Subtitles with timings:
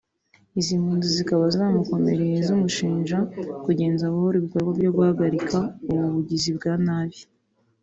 [0.59, 3.17] izi mpunzi zikaba zamukomereye zimushinja
[3.65, 5.57] kugenza buhoro ibikorwa byo guhagarika
[5.91, 7.19] ubu bugizi bwa nabi